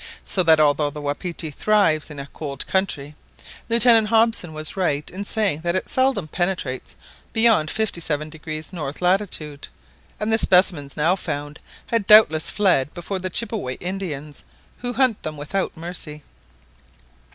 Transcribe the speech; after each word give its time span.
So 0.23 0.41
that 0.41 0.59
although 0.59 0.89
the 0.89 0.99
wapiti 0.99 1.51
thrives 1.51 2.09
in 2.09 2.17
a 2.17 2.25
cold 2.25 2.65
country, 2.65 3.13
Lieutenant 3.69 4.07
Hobson 4.07 4.51
was 4.51 4.75
right 4.75 5.07
in 5.11 5.23
saying 5.25 5.59
that 5.61 5.75
it 5.75 5.91
seldom 5.91 6.27
penetrates 6.27 6.95
beyond 7.33 7.69
57° 7.69 8.73
N. 8.89 8.93
latitude; 8.99 9.67
and 10.19 10.33
the 10.33 10.39
specimens 10.39 10.97
now 10.97 11.15
found 11.15 11.59
had 11.85 12.07
doubtless 12.07 12.49
fled 12.49 12.91
before 12.95 13.19
the 13.19 13.29
Chippeway 13.29 13.75
Indians, 13.79 14.43
who 14.79 14.93
hunt 14.93 15.21
them 15.21 15.37
without 15.37 15.77
mercy. 15.77 16.23